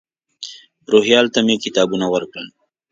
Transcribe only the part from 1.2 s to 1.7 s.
ته مې